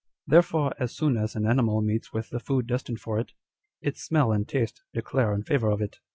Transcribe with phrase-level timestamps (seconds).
[0.25, 3.33] Therefore as soon as an animal meets with the food destined for it,
[3.81, 5.99] its smell and taste declare in favour of it.